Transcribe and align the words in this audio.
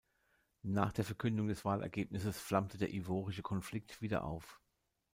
Nach 0.63 0.91
der 0.93 1.05
Verkündung 1.05 1.47
des 1.47 1.63
Wahlergebnisses 1.63 2.35
flammte 2.39 2.79
der 2.79 2.91
ivorische 2.91 3.43
Konflikt 3.43 4.01
wieder 4.01 4.23
auf. 4.23 4.59